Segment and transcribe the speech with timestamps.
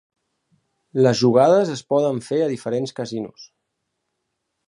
[1.07, 3.45] Les jugades es poden fer a diferents casinos.